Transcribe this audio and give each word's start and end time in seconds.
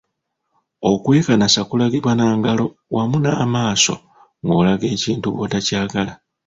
Okwekanasa 0.89 1.61
kulagibwa 1.69 2.11
na 2.15 2.25
ngalo 2.39 2.65
wamu 2.95 3.17
n'amaaso 3.21 3.95
ng'olaga 4.45 4.85
ekintu 4.95 5.27
bwotakyagala. 5.33 6.13